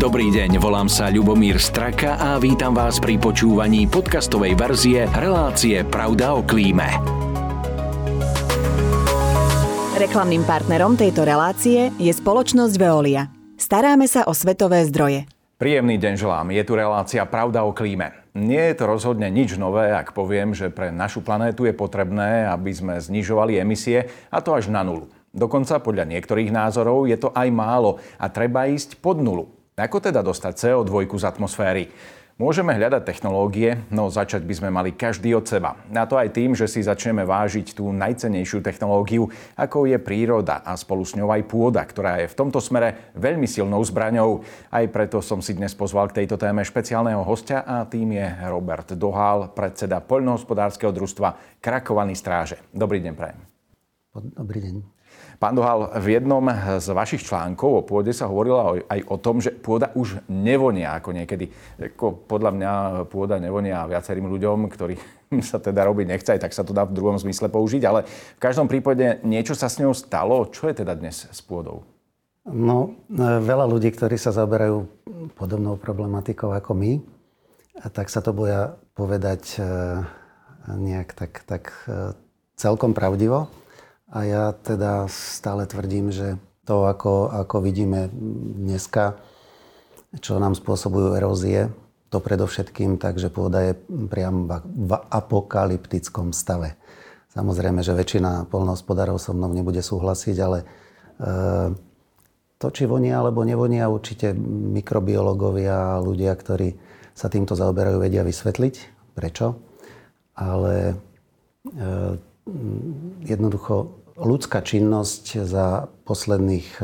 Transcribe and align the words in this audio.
Dobrý 0.00 0.32
deň, 0.32 0.56
volám 0.64 0.88
sa 0.88 1.12
Ľubomír 1.12 1.60
Straka 1.60 2.16
a 2.16 2.40
vítam 2.40 2.72
vás 2.72 2.96
pri 2.96 3.20
počúvaní 3.20 3.84
podcastovej 3.84 4.56
verzie 4.56 5.04
relácie 5.12 5.84
Pravda 5.84 6.32
o 6.32 6.40
klíme. 6.40 6.88
Reklamným 10.00 10.48
partnerom 10.48 10.96
tejto 10.96 11.28
relácie 11.28 11.92
je 12.00 12.08
spoločnosť 12.16 12.80
Veolia. 12.80 13.28
Staráme 13.60 14.08
sa 14.08 14.24
o 14.24 14.32
svetové 14.32 14.88
zdroje. 14.88 15.28
Príjemný 15.60 16.00
deň 16.00 16.16
želám. 16.16 16.48
Je 16.48 16.64
tu 16.64 16.80
relácia 16.80 17.20
Pravda 17.28 17.68
o 17.68 17.76
klíme. 17.76 18.24
Nie 18.32 18.72
je 18.72 18.80
to 18.80 18.88
rozhodne 18.88 19.28
nič 19.28 19.60
nové, 19.60 19.92
ak 19.92 20.16
poviem, 20.16 20.56
že 20.56 20.72
pre 20.72 20.88
našu 20.88 21.20
planétu 21.20 21.68
je 21.68 21.76
potrebné, 21.76 22.48
aby 22.48 22.72
sme 22.72 22.96
znižovali 22.96 23.60
emisie, 23.60 24.08
a 24.32 24.40
to 24.40 24.56
až 24.56 24.72
na 24.72 24.80
nulu. 24.80 25.12
Dokonca 25.36 25.76
podľa 25.76 26.08
niektorých 26.08 26.48
názorov 26.48 27.04
je 27.04 27.20
to 27.20 27.36
aj 27.36 27.52
málo 27.52 28.00
a 28.16 28.32
treba 28.32 28.64
ísť 28.64 28.96
pod 29.04 29.20
nulu. 29.20 29.59
Ako 29.80 29.96
teda 29.96 30.20
dostať 30.20 30.52
CO2 30.60 31.08
z 31.16 31.24
atmosféry? 31.24 31.88
Môžeme 32.40 32.72
hľadať 32.72 33.04
technológie, 33.04 33.84
no 33.92 34.08
začať 34.08 34.48
by 34.48 34.54
sme 34.56 34.68
mali 34.72 34.96
každý 34.96 35.36
od 35.36 35.44
seba. 35.44 35.76
Na 35.92 36.08
to 36.08 36.16
aj 36.16 36.32
tým, 36.32 36.56
že 36.56 36.72
si 36.72 36.80
začneme 36.80 37.20
vážiť 37.28 37.76
tú 37.76 37.92
najcenejšiu 37.92 38.64
technológiu, 38.64 39.28
ako 39.60 39.84
je 39.84 40.00
príroda 40.00 40.64
a 40.64 40.72
spolu 40.72 41.04
s 41.04 41.12
ňou 41.20 41.28
aj 41.28 41.44
pôda, 41.44 41.84
ktorá 41.84 42.16
je 42.24 42.32
v 42.32 42.38
tomto 42.40 42.56
smere 42.56 43.12
veľmi 43.12 43.44
silnou 43.44 43.84
zbraňou. 43.84 44.40
Aj 44.72 44.84
preto 44.88 45.20
som 45.20 45.44
si 45.44 45.52
dnes 45.52 45.76
pozval 45.76 46.08
k 46.08 46.24
tejto 46.24 46.40
téme 46.40 46.64
špeciálneho 46.64 47.20
hostia 47.28 47.60
a 47.60 47.84
tým 47.84 48.16
je 48.16 48.24
Robert 48.48 48.96
Dohal, 48.96 49.52
predseda 49.52 50.00
poľnohospodárskeho 50.00 50.96
družstva 50.96 51.60
Krakovaný 51.60 52.16
stráže. 52.16 52.56
Dobrý 52.72 53.04
deň, 53.04 53.12
prajem. 53.12 53.40
Dobrý 54.16 54.64
deň. 54.64 54.99
Pán 55.40 55.56
Dohal, 55.56 55.88
v 55.96 56.20
jednom 56.20 56.44
z 56.76 56.92
vašich 56.92 57.24
článkov 57.24 57.70
o 57.72 57.80
pôde 57.80 58.12
sa 58.12 58.28
hovorilo 58.28 58.84
aj 58.84 59.00
o 59.08 59.16
tom, 59.16 59.40
že 59.40 59.48
pôda 59.56 59.88
už 59.96 60.20
nevonia 60.28 61.00
ako 61.00 61.16
niekedy. 61.16 61.48
Ako 61.80 62.28
podľa 62.28 62.52
mňa 62.52 62.72
pôda 63.08 63.40
nevonia 63.40 63.88
viacerým 63.88 64.28
ľuďom, 64.28 64.68
ktorí 64.68 65.00
sa 65.48 65.56
teda 65.56 65.88
robiť 65.88 66.06
nechce, 66.12 66.36
tak 66.36 66.52
sa 66.52 66.60
to 66.60 66.76
dá 66.76 66.84
v 66.84 66.92
druhom 66.92 67.16
zmysle 67.16 67.48
použiť, 67.48 67.82
ale 67.88 68.04
v 68.36 68.40
každom 68.44 68.68
prípade 68.68 69.24
niečo 69.24 69.56
sa 69.56 69.72
s 69.72 69.80
ňou 69.80 69.96
stalo. 69.96 70.44
Čo 70.44 70.68
je 70.68 70.84
teda 70.84 70.92
dnes 70.92 71.24
s 71.24 71.40
pôdou? 71.40 71.88
No, 72.44 73.00
veľa 73.40 73.64
ľudí, 73.64 73.96
ktorí 73.96 74.20
sa 74.20 74.36
zaberajú 74.36 74.84
podobnou 75.40 75.80
problematikou 75.80 76.52
ako 76.52 76.76
my, 76.76 77.00
tak 77.96 78.12
sa 78.12 78.20
to 78.20 78.36
boja 78.36 78.76
povedať 78.92 79.56
e, 79.56 79.64
nejak 80.68 81.16
tak, 81.16 81.48
tak 81.48 81.72
e, 81.88 82.12
celkom 82.60 82.92
pravdivo. 82.92 83.48
A 84.10 84.18
ja 84.26 84.44
teda 84.50 85.06
stále 85.06 85.70
tvrdím, 85.70 86.10
že 86.10 86.34
to, 86.66 86.86
ako, 86.86 87.30
ako 87.30 87.56
vidíme 87.62 88.10
dneska, 88.58 89.18
čo 90.18 90.42
nám 90.42 90.58
spôsobujú 90.58 91.14
erózie, 91.14 91.70
to 92.10 92.18
predovšetkým 92.18 92.98
tak, 92.98 93.22
pôda 93.30 93.70
je 93.70 93.72
priam 94.10 94.50
v 94.66 94.92
apokalyptickom 94.98 96.34
stave. 96.34 96.74
Samozrejme, 97.30 97.86
že 97.86 97.94
väčšina 97.94 98.50
polnohospodárov 98.50 99.22
so 99.22 99.30
mnou 99.30 99.54
nebude 99.54 99.78
súhlasiť, 99.78 100.36
ale 100.42 100.58
e, 100.58 100.66
to, 102.58 102.66
či 102.74 102.90
vonia 102.90 103.22
alebo 103.22 103.46
nevonia, 103.46 103.86
určite 103.86 104.34
mikrobiológovia 104.74 105.94
a 105.94 106.02
ľudia, 106.02 106.34
ktorí 106.34 106.74
sa 107.14 107.30
týmto 107.30 107.54
zaoberajú, 107.54 108.02
vedia 108.02 108.26
vysvetliť, 108.26 108.74
prečo. 109.14 109.62
Ale 110.34 110.74
e, 110.90 110.94
jednoducho 113.22 113.99
ľudská 114.20 114.60
činnosť 114.60 115.48
za 115.48 115.88
posledných 116.04 116.66
e, 116.78 116.82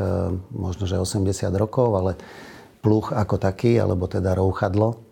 možno, 0.51 0.89
že 0.89 0.97
80 0.97 1.29
rokov, 1.53 1.93
ale 1.93 2.11
pluch 2.81 3.13
ako 3.13 3.37
taký, 3.37 3.77
alebo 3.77 4.09
teda 4.09 4.33
rouchadlo, 4.33 5.07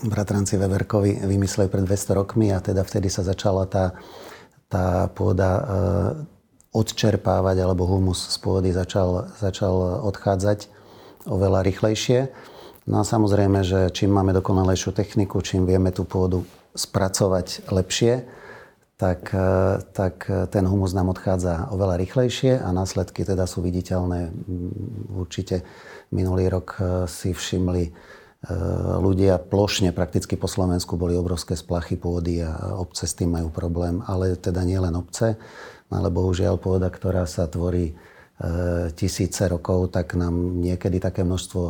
bratranci 0.00 0.56
Weberkovi 0.56 1.20
vymysleli 1.20 1.68
pred 1.68 1.84
200 1.84 2.16
rokmi 2.16 2.48
a 2.48 2.64
teda 2.64 2.80
vtedy 2.80 3.12
sa 3.12 3.20
začala 3.20 3.68
tá, 3.68 3.92
tá 4.72 5.12
pôda 5.12 5.50
e, 5.52 5.62
odčerpávať, 6.72 7.56
alebo 7.60 7.84
humus 7.84 8.32
z 8.32 8.36
pôdy 8.40 8.72
začal, 8.72 9.28
začal 9.36 10.00
odchádzať 10.08 10.72
oveľa 11.28 11.60
rýchlejšie. 11.68 12.32
No 12.88 13.04
a 13.04 13.04
samozrejme, 13.06 13.62
že 13.62 13.92
čím 13.92 14.10
máme 14.10 14.32
dokonalejšiu 14.32 14.96
techniku, 14.96 15.44
čím 15.44 15.68
vieme 15.68 15.92
tú 15.92 16.08
pôdu 16.08 16.48
spracovať 16.72 17.68
lepšie, 17.68 18.24
tak, 19.02 19.34
e, 19.34 19.82
tak 19.90 20.30
ten 20.54 20.62
humus 20.62 20.94
nám 20.94 21.10
odchádza 21.10 21.74
oveľa 21.74 21.98
rýchlejšie 22.06 22.62
a 22.62 22.70
následky 22.70 23.26
teda 23.26 23.50
sú 23.50 23.58
viditeľné. 23.58 24.30
Určite 25.10 25.66
minulý 26.14 26.46
rok 26.46 26.78
e, 26.78 27.10
si 27.10 27.34
všimli 27.34 27.82
e, 27.82 27.92
ľudia 29.02 29.42
plošne 29.42 29.90
prakticky 29.90 30.38
po 30.38 30.46
Slovensku 30.46 30.94
boli 30.94 31.18
obrovské 31.18 31.58
splachy 31.58 31.98
pôdy 31.98 32.46
a 32.46 32.78
obce 32.78 33.10
s 33.10 33.18
tým 33.18 33.34
majú 33.34 33.50
problém, 33.50 33.98
ale 34.06 34.38
teda 34.38 34.62
nie 34.62 34.78
len 34.78 34.94
obce, 34.94 35.34
ale 35.90 36.06
bohužiaľ 36.06 36.62
pôda, 36.62 36.86
ktorá 36.86 37.26
sa 37.26 37.50
tvorí 37.50 37.98
tisíce 38.98 39.46
rokov, 39.46 39.94
tak 39.94 40.18
nám 40.18 40.34
niekedy 40.58 40.98
také 40.98 41.22
množstvo 41.22 41.62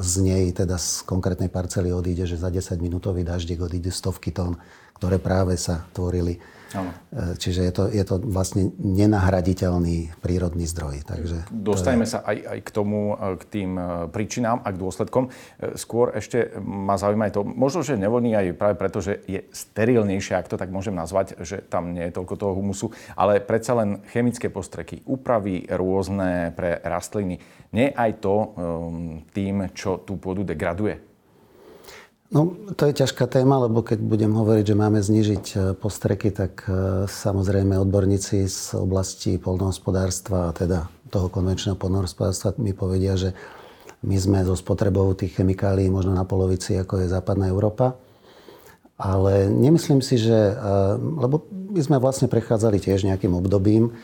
z 0.00 0.14
nej, 0.24 0.48
teda 0.48 0.80
z 0.80 1.04
konkrétnej 1.04 1.52
parcely 1.52 1.92
odíde, 1.92 2.24
že 2.24 2.40
za 2.40 2.48
10 2.48 2.72
minútový 2.80 3.20
daždík 3.20 3.60
odíde 3.60 3.92
stovky 3.92 4.32
tón, 4.32 4.56
ktoré 4.96 5.20
práve 5.20 5.60
sa 5.60 5.84
tvorili 5.92 6.40
Ano. 6.76 6.92
E, 7.10 7.40
čiže 7.40 7.60
je 7.64 7.72
to, 7.72 7.84
je 7.88 8.04
to 8.04 8.16
vlastne 8.20 8.70
nenahraditeľný 8.76 10.12
prírodný 10.20 10.68
zdroj. 10.68 11.02
Takže 11.08 11.48
Dostajme 11.48 12.04
je... 12.04 12.10
sa 12.12 12.18
aj, 12.22 12.36
aj 12.44 12.58
k 12.60 12.70
tomu, 12.70 13.16
e, 13.16 13.40
k 13.40 13.42
tým 13.48 13.70
e, 13.74 13.84
príčinám 14.12 14.60
a 14.62 14.68
k 14.70 14.80
dôsledkom. 14.80 15.32
Skôr 15.74 16.12
ešte 16.14 16.52
ma 16.60 17.00
zaujíma 17.00 17.28
aj 17.28 17.34
to, 17.34 17.42
možno, 17.42 17.80
že 17.80 17.96
nevoní 17.96 18.36
aj 18.36 18.54
práve 18.54 18.76
preto, 18.76 19.00
že 19.00 19.24
je 19.24 19.48
sterilnejšie, 19.50 20.36
ak 20.36 20.52
to 20.52 20.60
tak 20.60 20.68
môžem 20.68 20.92
nazvať, 20.92 21.40
že 21.42 21.64
tam 21.64 21.96
nie 21.96 22.04
je 22.08 22.16
toľko 22.16 22.34
toho 22.36 22.52
humusu, 22.52 22.92
ale 23.16 23.40
predsa 23.40 23.74
len 23.76 24.04
chemické 24.12 24.52
postreky, 24.52 25.00
úpravy 25.08 25.64
rôzne 25.72 26.52
pre 26.52 26.78
rastliny. 26.84 27.40
Nie 27.72 27.92
aj 27.92 28.22
to 28.22 28.34
tým, 29.34 29.68
čo 29.74 30.00
tú 30.00 30.16
pôdu 30.16 30.46
degraduje? 30.46 31.15
No, 32.26 32.58
to 32.74 32.90
je 32.90 32.98
ťažká 33.06 33.30
téma, 33.30 33.62
lebo 33.62 33.86
keď 33.86 34.02
budem 34.02 34.34
hovoriť, 34.34 34.64
že 34.66 34.74
máme 34.74 34.98
znižiť 34.98 35.44
e, 35.54 35.56
postreky, 35.78 36.34
tak 36.34 36.66
e, 36.66 37.06
samozrejme 37.06 37.78
odborníci 37.78 38.50
z 38.50 38.74
oblasti 38.74 39.38
polnohospodárstva, 39.38 40.50
teda 40.50 40.90
toho 41.06 41.30
konvenčného 41.30 41.78
polnohospodárstva 41.78 42.58
mi 42.58 42.74
povedia, 42.74 43.14
že 43.14 43.30
my 44.02 44.18
sme 44.18 44.42
so 44.42 44.58
spotrebou 44.58 45.14
tých 45.14 45.38
chemikálií 45.38 45.86
možno 45.86 46.18
na 46.18 46.26
polovici, 46.26 46.74
ako 46.74 47.06
je 47.06 47.14
západná 47.14 47.46
Európa. 47.46 47.94
Ale 48.98 49.46
nemyslím 49.46 50.02
si, 50.02 50.18
že... 50.18 50.34
E, 50.34 50.54
lebo 50.98 51.46
my 51.70 51.78
sme 51.78 52.02
vlastne 52.02 52.26
prechádzali 52.26 52.82
tiež 52.82 53.06
nejakým 53.06 53.38
obdobím, 53.38 53.94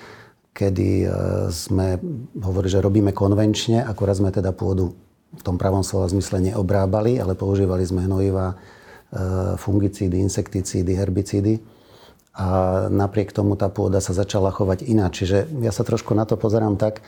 kedy 0.52 1.08
sme 1.48 1.96
hovorili, 2.36 2.76
že 2.76 2.84
robíme 2.84 3.16
konvenčne, 3.16 3.80
akorát 3.88 4.20
sme 4.20 4.28
teda 4.28 4.52
pôdu 4.52 4.92
v 5.32 5.42
tom 5.42 5.56
pravom 5.56 5.80
slova 5.80 6.08
zmysle 6.12 6.52
neobrábali, 6.52 7.16
ale 7.16 7.32
používali 7.32 7.82
sme 7.84 8.04
hnojiva, 8.04 8.52
e, 8.52 8.56
fungicídy, 9.56 10.20
insekticídy, 10.20 10.92
herbicídy. 10.92 11.54
A 12.32 12.48
napriek 12.88 13.32
tomu 13.32 13.60
tá 13.60 13.68
pôda 13.68 14.00
sa 14.00 14.16
začala 14.16 14.48
chovať 14.52 14.88
ináč. 14.88 15.24
Čiže 15.24 15.52
ja 15.60 15.72
sa 15.72 15.84
trošku 15.84 16.16
na 16.16 16.24
to 16.24 16.40
pozerám 16.40 16.80
tak, 16.80 17.04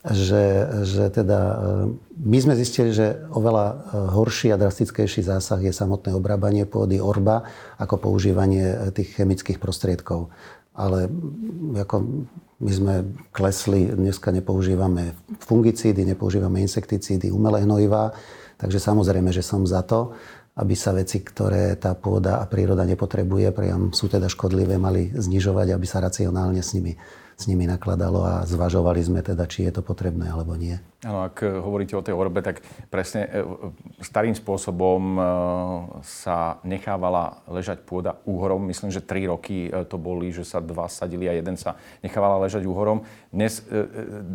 že, 0.00 0.64
že 0.88 1.12
teda 1.12 1.40
e, 1.40 1.56
my 2.24 2.38
sme 2.40 2.54
zistili, 2.56 2.96
že 2.96 3.20
oveľa 3.36 3.66
e, 3.68 3.74
horší 4.16 4.48
a 4.52 4.60
drastickejší 4.60 5.20
zásah 5.20 5.60
je 5.60 5.76
samotné 5.76 6.16
obrábanie 6.16 6.64
pôdy 6.64 6.96
orba 6.96 7.44
ako 7.76 8.08
používanie 8.08 8.92
tých 8.96 9.20
chemických 9.20 9.60
prostriedkov. 9.60 10.32
Ale 10.74 11.10
ako 11.76 11.96
my 12.60 12.72
sme 12.72 12.94
klesli, 13.32 13.88
dneska 13.88 14.28
nepoužívame 14.30 15.16
fungicídy, 15.40 16.04
nepoužívame 16.04 16.60
insekticídy, 16.60 17.32
umelé 17.32 17.64
hnojivá, 17.64 18.12
takže 18.60 18.76
samozrejme, 18.76 19.32
že 19.32 19.40
som 19.40 19.64
za 19.64 19.80
to, 19.82 20.12
aby 20.60 20.76
sa 20.76 20.92
veci, 20.92 21.24
ktoré 21.24 21.78
tá 21.80 21.96
pôda 21.96 22.42
a 22.42 22.44
príroda 22.44 22.84
nepotrebuje, 22.84 23.48
priam 23.56 23.96
sú 23.96 24.12
teda 24.12 24.28
škodlivé, 24.28 24.76
mali 24.76 25.08
znižovať, 25.08 25.72
aby 25.72 25.86
sa 25.88 26.04
racionálne 26.04 26.60
s 26.60 26.76
nimi 26.76 26.92
s 27.40 27.48
nimi 27.48 27.64
nakladalo 27.64 28.20
a 28.20 28.34
zvažovali 28.44 29.00
sme 29.00 29.24
teda, 29.24 29.48
či 29.48 29.64
je 29.64 29.72
to 29.72 29.80
potrebné 29.80 30.28
alebo 30.28 30.52
nie. 30.60 30.76
Áno, 31.00 31.24
ak 31.24 31.40
hovoríte 31.40 31.96
o 31.96 32.04
tej 32.04 32.12
orbe, 32.12 32.44
tak 32.44 32.60
presne 32.92 33.24
e, 33.24 33.40
starým 34.04 34.36
spôsobom 34.36 35.16
e, 35.16 35.20
sa 36.04 36.60
nechávala 36.60 37.40
ležať 37.48 37.80
pôda 37.88 38.20
úhorom. 38.28 38.68
Myslím, 38.68 38.92
že 38.92 39.00
tri 39.00 39.24
roky 39.24 39.72
to 39.88 39.96
boli, 39.96 40.28
že 40.28 40.44
sa 40.44 40.60
dva 40.60 40.92
sadili 40.92 41.24
a 41.24 41.32
jeden 41.32 41.56
sa 41.56 41.80
nechávala 42.04 42.44
ležať 42.44 42.68
úhorom. 42.68 43.08
Dnes 43.32 43.64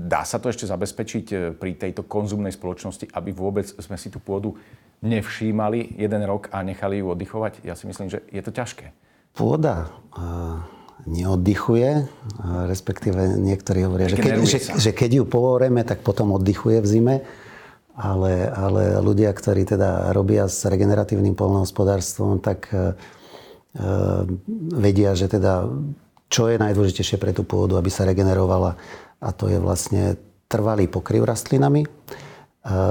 dá 0.10 0.26
sa 0.26 0.42
to 0.42 0.50
ešte 0.50 0.66
zabezpečiť 0.66 1.54
pri 1.62 1.78
tejto 1.78 2.02
konzumnej 2.10 2.50
spoločnosti, 2.50 3.14
aby 3.14 3.30
vôbec 3.30 3.70
sme 3.70 4.02
si 4.02 4.10
tú 4.10 4.18
pôdu 4.18 4.58
nevšímali 5.06 6.02
jeden 6.02 6.22
rok 6.26 6.50
a 6.50 6.66
nechali 6.66 7.06
ju 7.06 7.14
oddychovať? 7.14 7.62
Ja 7.62 7.78
si 7.78 7.86
myslím, 7.86 8.10
že 8.10 8.26
je 8.34 8.42
to 8.42 8.50
ťažké. 8.50 8.90
Pôda 9.38 9.94
neoddychuje, 11.04 12.08
respektíve 12.72 13.36
niektorí 13.36 13.84
hovoria, 13.84 14.08
že 14.08 14.18
keď, 14.18 14.36
že, 14.48 14.60
že 14.80 14.92
keď 14.96 15.22
ju 15.22 15.24
povoreme, 15.28 15.84
tak 15.84 16.02
potom 16.02 16.32
oddychuje 16.34 16.80
v 16.80 16.88
zime. 16.88 17.16
ale, 17.96 18.52
ale 18.52 19.00
ľudia, 19.00 19.32
ktorí 19.32 19.64
teda 19.64 20.12
robia 20.12 20.48
s 20.52 20.68
regeneratívnym 20.68 21.36
polnohospodárstvom, 21.36 22.44
tak 22.44 22.68
e, 22.72 22.92
vedia, 24.76 25.16
že 25.16 25.32
teda 25.32 25.68
čo 26.28 26.52
je 26.52 26.60
najdôležitejšie 26.60 27.22
pre 27.22 27.32
tú 27.32 27.48
pôdu, 27.48 27.80
aby 27.80 27.88
sa 27.88 28.04
regenerovala 28.04 28.76
a 29.24 29.30
to 29.32 29.48
je 29.48 29.62
vlastne 29.64 30.20
trvalý 30.52 30.92
pokryv 30.92 31.24
rastlinami, 31.24 31.88
e, 31.88 31.90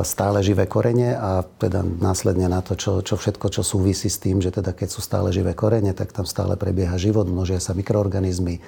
stále 0.06 0.38
živé 0.38 0.70
korene 0.70 1.18
a 1.18 1.42
teda 1.42 1.82
následne 1.82 2.46
na 2.46 2.62
to, 2.62 2.78
čo, 2.78 3.02
čo 3.02 3.18
všetko, 3.18 3.50
čo 3.50 3.66
súvisí 3.66 4.06
s 4.06 4.22
tým, 4.22 4.38
že 4.38 4.54
teda 4.54 4.70
keď 4.70 4.86
sú 4.86 5.02
stále 5.02 5.34
živé 5.34 5.50
korene, 5.50 5.90
tak 5.90 6.14
tam 6.14 6.22
stále 6.22 6.54
prebieha 6.54 6.94
život, 6.94 7.26
množia 7.26 7.58
sa 7.58 7.74
mikroorganizmy, 7.74 8.62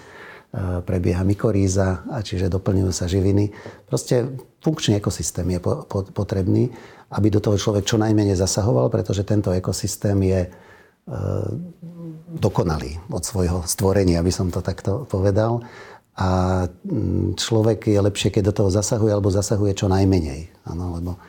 E, 0.56 0.80
prebieha 0.80 1.26
mykoríza, 1.26 2.06
a 2.06 2.22
čiže 2.22 2.46
doplňujú 2.46 2.92
sa 2.94 3.10
živiny. 3.10 3.50
Proste 3.90 4.30
funkčný 4.62 5.02
ekosystém 5.02 5.44
je 5.52 5.58
po, 5.58 5.84
po, 5.84 6.06
potrebný, 6.06 6.70
aby 7.10 7.28
do 7.34 7.42
toho 7.42 7.58
človek 7.58 7.82
čo 7.82 7.98
najmenej 7.98 8.38
zasahoval, 8.38 8.86
pretože 8.88 9.26
tento 9.26 9.50
ekosystém 9.50 10.16
je 10.22 10.40
e, 10.46 10.50
dokonalý 12.40 12.96
od 13.10 13.26
svojho 13.26 13.66
stvorenia, 13.66 14.22
aby 14.22 14.30
som 14.30 14.46
to 14.48 14.62
takto 14.62 15.02
povedal. 15.10 15.66
A 16.16 16.28
mm, 16.64 17.36
človek 17.36 17.92
je 17.92 18.00
lepšie, 18.00 18.32
keď 18.32 18.52
do 18.52 18.56
toho 18.64 18.70
zasahuje, 18.72 19.12
alebo 19.12 19.28
zasahuje 19.28 19.76
čo 19.76 19.86
najmenej. 19.92 20.48
Ano, 20.64 20.96
lebo 20.96 21.20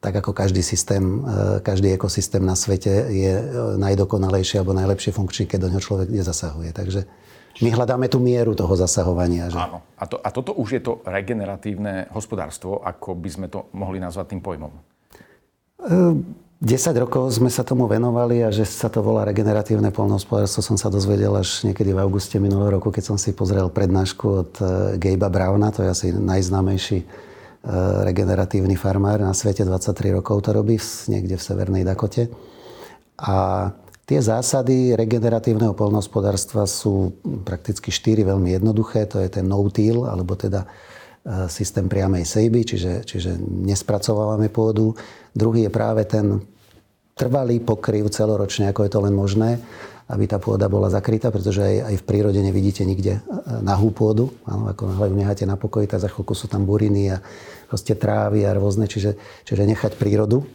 tak 0.00 0.22
ako 0.24 0.32
každý 0.32 0.64
systém, 0.64 1.20
e, 1.24 1.60
každý 1.60 1.92
ekosystém 1.92 2.40
na 2.40 2.56
svete 2.56 3.12
je 3.12 3.32
e, 3.32 3.44
najdokonalejší 3.76 4.60
alebo 4.60 4.76
najlepšie 4.76 5.12
funkčný, 5.12 5.44
keď 5.44 5.58
do 5.66 5.68
neho 5.72 5.82
človek 5.82 6.08
nezasahuje. 6.08 6.72
Takže 6.72 7.04
my 7.64 7.68
hľadáme 7.72 8.06
tú 8.12 8.20
mieru 8.20 8.52
toho 8.52 8.72
zasahovania. 8.76 9.48
Že? 9.48 9.60
Áno. 9.60 9.78
A, 9.96 10.04
to, 10.04 10.16
a 10.20 10.28
toto 10.28 10.52
už 10.56 10.68
je 10.76 10.82
to 10.84 11.00
regeneratívne 11.04 12.12
hospodárstvo, 12.12 12.84
ako 12.84 13.16
by 13.16 13.30
sme 13.32 13.46
to 13.48 13.72
mohli 13.72 13.96
nazvať 13.96 14.36
tým 14.36 14.42
pojmom? 14.44 14.72
10 16.62 16.64
ehm, 16.64 17.04
rokov 17.04 17.36
sme 17.36 17.52
sa 17.52 17.64
tomu 17.64 17.84
venovali 17.90 18.44
a 18.44 18.48
že 18.48 18.64
sa 18.64 18.88
to 18.88 19.04
volá 19.04 19.24
regeneratívne 19.28 19.92
polnohospodárstvo 19.92 20.64
som 20.64 20.76
sa 20.80 20.88
dozvedel 20.88 21.32
až 21.36 21.68
niekedy 21.68 21.92
v 21.92 22.00
auguste 22.00 22.40
minulého 22.40 22.80
roku, 22.80 22.88
keď 22.88 23.14
som 23.14 23.16
si 23.20 23.36
pozrel 23.36 23.68
prednášku 23.68 24.26
od 24.26 24.52
eh, 24.60 24.66
Gabea 24.96 25.28
Browna, 25.28 25.74
to 25.74 25.84
je 25.84 25.90
asi 25.90 26.06
najznámejší 26.14 26.98
eh, 27.02 27.08
regeneratívny 28.06 28.78
farmár 28.78 29.20
na 29.20 29.36
svete, 29.36 29.64
23 29.66 30.16
rokov 30.16 30.46
to 30.46 30.50
robí 30.54 30.80
niekde 31.08 31.36
v 31.36 31.42
Severnej 31.42 31.82
Dakote. 31.84 32.32
A 33.16 33.68
Tie 34.06 34.22
zásady 34.22 34.94
regeneratívneho 34.94 35.74
polnohospodárstva 35.74 36.62
sú 36.70 37.18
prakticky 37.42 37.90
štyri 37.90 38.22
veľmi 38.22 38.54
jednoduché. 38.54 39.02
To 39.10 39.18
je 39.18 39.26
ten 39.26 39.42
no-till, 39.42 40.06
alebo 40.06 40.38
teda 40.38 40.62
e, 40.62 40.68
systém 41.50 41.90
priamej 41.90 42.22
sejby, 42.22 42.62
čiže, 42.62 43.02
čiže 43.02 43.34
nespracovávame 43.40 44.46
pôdu. 44.46 44.94
Druhý 45.34 45.66
je 45.66 45.72
práve 45.74 46.06
ten 46.06 46.38
trvalý 47.18 47.58
pokryv 47.58 48.12
celoročne, 48.14 48.70
ako 48.70 48.86
je 48.86 48.90
to 48.92 49.00
len 49.02 49.14
možné, 49.16 49.58
aby 50.06 50.30
tá 50.30 50.38
pôda 50.38 50.70
bola 50.70 50.86
zakrytá, 50.86 51.34
pretože 51.34 51.58
aj, 51.58 51.76
aj 51.90 51.94
v 51.98 52.06
prírode 52.06 52.38
nevidíte 52.38 52.86
nikde 52.86 53.18
e, 53.18 53.20
nahú 53.58 53.90
pôdu. 53.90 54.30
Áno, 54.46 54.70
ako 54.70 55.02
ju 55.02 55.16
necháte 55.18 55.42
na 55.50 55.58
pokoji, 55.58 55.90
tak 55.90 55.98
za 55.98 56.06
chvíľku 56.06 56.38
sú 56.38 56.46
tam 56.46 56.62
buriny 56.62 57.10
a 57.10 57.18
proste 57.66 57.98
trávy 57.98 58.46
a 58.46 58.54
rôzne, 58.54 58.86
čiže, 58.86 59.18
čiže 59.42 59.66
nechať 59.66 59.98
prírodu 59.98 60.46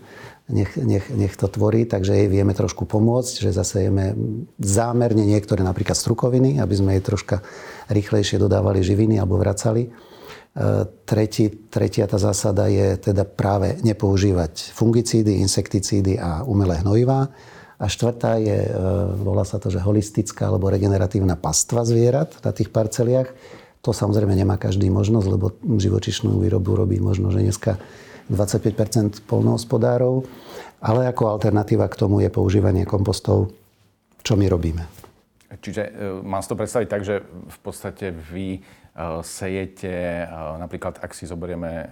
nech, 0.51 0.75
nech, 0.75 1.05
nech 1.09 1.33
to 1.39 1.47
tvorí, 1.47 1.87
takže 1.87 2.13
jej 2.13 2.27
vieme 2.27 2.51
trošku 2.51 2.83
pomôcť, 2.83 3.47
že 3.47 3.55
zasejeme 3.55 4.13
zámerne 4.59 5.23
niektoré 5.23 5.63
napríklad 5.63 5.95
strukoviny, 5.95 6.59
aby 6.59 6.73
sme 6.75 6.99
jej 6.99 7.03
troška 7.03 7.39
rýchlejšie 7.87 8.37
dodávali 8.37 8.83
živiny 8.83 9.17
alebo 9.17 9.39
vracali. 9.39 9.89
Tretí, 11.07 11.47
tretia 11.71 12.03
tá 12.11 12.19
zásada 12.19 12.67
je 12.67 12.99
teda 12.99 13.23
práve 13.23 13.79
nepoužívať 13.87 14.75
fungicídy, 14.75 15.39
insekticídy 15.39 16.19
a 16.19 16.43
umelé 16.43 16.83
hnojivá. 16.83 17.31
A 17.81 17.85
štvrtá 17.87 18.35
je, 18.35 18.67
e, 18.67 18.71
volá 19.23 19.47
sa 19.47 19.57
to, 19.57 19.71
že 19.71 19.81
holistická 19.81 20.51
alebo 20.51 20.69
regeneratívna 20.69 21.39
pastva 21.39 21.87
zvierat 21.87 22.35
na 22.43 22.51
tých 22.51 22.69
parceliach. 22.69 23.31
To 23.81 23.95
samozrejme 23.95 24.35
nemá 24.35 24.59
každý 24.59 24.91
možnosť, 24.91 25.27
lebo 25.31 25.55
živočišnú 25.65 26.43
výrobu 26.43 26.77
robí 26.77 27.01
možno, 27.01 27.33
že 27.33 27.41
dneska 27.41 27.81
25% 28.29 29.25
polnohospodárov, 29.25 30.27
ale 30.83 31.09
ako 31.09 31.31
alternatíva 31.31 31.89
k 31.89 31.95
tomu 31.95 32.21
je 32.21 32.29
používanie 32.29 32.85
kompostov, 32.85 33.55
čo 34.21 34.37
my 34.37 34.45
robíme. 34.51 34.83
Čiže 35.57 35.83
e, 35.83 35.91
mám 36.21 36.45
si 36.45 36.51
to 36.53 36.59
predstaviť 36.59 36.87
tak, 36.87 37.01
že 37.01 37.25
v 37.25 37.59
podstate 37.65 38.13
vy 38.13 38.61
sejete, 39.23 40.25
e, 40.25 40.57
napríklad 40.59 40.99
ak 40.99 41.11
si 41.15 41.23
zoberieme 41.23 41.91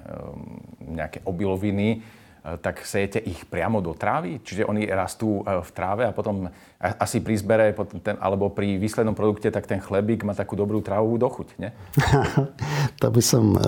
nejaké 0.84 1.24
obiloviny, 1.24 2.04
tak 2.40 2.88
sejete 2.88 3.20
ich 3.20 3.44
priamo 3.46 3.84
do 3.84 3.92
trávy? 3.92 4.40
Čiže 4.40 4.64
oni 4.64 4.88
rastú 4.88 5.44
v 5.44 5.70
tráve 5.76 6.08
a 6.08 6.16
potom 6.16 6.48
asi 6.80 7.20
pri 7.20 7.36
zbere 7.36 7.76
alebo 8.16 8.48
pri 8.48 8.80
výslednom 8.80 9.12
produkte, 9.12 9.52
tak 9.52 9.68
ten 9.68 9.84
chlebík 9.84 10.24
má 10.24 10.32
takú 10.32 10.56
dobrú 10.56 10.80
trávovú 10.80 11.20
dochuť, 11.20 11.60
nie? 11.60 11.70
to 13.04 13.08
by 13.12 13.22
som 13.22 13.60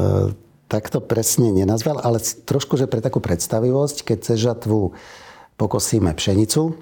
takto 0.72 1.04
presne 1.04 1.52
nenazval, 1.52 2.00
ale 2.00 2.24
trošku, 2.24 2.80
že 2.80 2.88
pre 2.88 3.04
takú 3.04 3.20
predstavivosť, 3.20 4.08
keď 4.08 4.18
cez 4.24 4.38
žatvu 4.40 4.96
pokosíme 5.60 6.16
pšenicu 6.16 6.80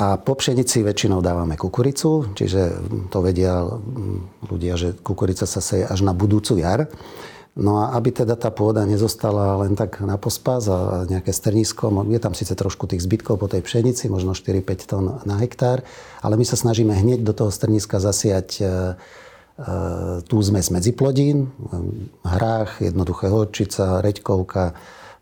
a 0.00 0.16
po 0.16 0.32
pšenici 0.32 0.80
väčšinou 0.80 1.20
dávame 1.20 1.60
kukuricu, 1.60 2.32
čiže 2.32 2.80
to 3.12 3.18
vedia 3.20 3.68
ľudia, 4.48 4.80
že 4.80 4.96
kukurica 4.96 5.44
sa 5.44 5.60
seje 5.60 5.84
až 5.84 6.00
na 6.00 6.16
budúcu 6.16 6.56
jar. 6.56 6.88
No 7.52 7.84
a 7.84 7.92
aby 7.98 8.14
teda 8.14 8.38
tá 8.38 8.48
pôda 8.48 8.86
nezostala 8.88 9.60
len 9.60 9.76
tak 9.76 10.00
na 10.00 10.16
pospas 10.16 10.64
a 10.70 11.04
nejaké 11.04 11.34
strnisko, 11.34 11.92
je 12.08 12.20
tam 12.22 12.32
síce 12.32 12.56
trošku 12.56 12.88
tých 12.88 13.04
zbytkov 13.04 13.42
po 13.42 13.50
tej 13.50 13.60
pšenici, 13.60 14.08
možno 14.08 14.32
4-5 14.32 14.88
tón 14.88 15.06
na 15.28 15.36
hektár, 15.36 15.84
ale 16.24 16.40
my 16.40 16.46
sa 16.48 16.56
snažíme 16.56 16.96
hneď 16.96 17.20
do 17.20 17.36
toho 17.36 17.52
strniska 17.52 18.00
zasiať 18.00 18.48
e, 18.58 18.64
Eh, 19.60 20.24
tú 20.24 20.40
zmes 20.40 20.72
medziplodín, 20.72 21.52
hrách, 22.24 22.80
jednoduché 22.80 23.28
horčica, 23.28 24.00
reďkovka, 24.00 24.72
eh, 24.72 24.74